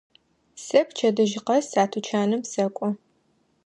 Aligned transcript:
Сэ 0.65 0.79
пчэдыжь 0.87 1.37
къэс 1.45 1.67
а 1.81 1.83
тучаным 1.91 2.41
сэкӏо. 2.51 2.89